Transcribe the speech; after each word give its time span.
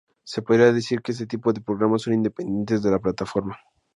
Se 0.23 0.41
podría 0.41 0.73
decir 0.73 1.03
que 1.03 1.11
este 1.11 1.27
tipo 1.27 1.53
de 1.53 1.61
programas 1.61 2.01
son 2.01 2.15
independientes 2.15 2.81
de 2.81 2.89
la 2.89 2.97
plataforma. 2.97 3.59